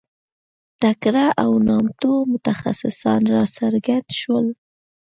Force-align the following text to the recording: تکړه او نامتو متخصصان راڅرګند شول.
تکړه 0.81 1.25
او 1.43 1.51
نامتو 1.67 2.13
متخصصان 2.33 3.21
راڅرګند 3.33 4.07
شول. 4.19 4.45